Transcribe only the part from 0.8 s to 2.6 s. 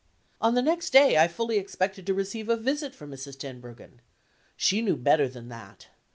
day, I fully expected to receive a